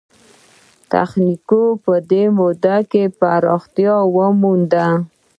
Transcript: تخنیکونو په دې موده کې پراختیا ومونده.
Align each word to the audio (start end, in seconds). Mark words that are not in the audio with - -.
تخنیکونو 0.91 1.79
په 1.83 1.93
دې 2.11 2.23
موده 2.37 2.77
کې 2.91 3.03
پراختیا 3.19 3.95
ومونده. 4.15 4.87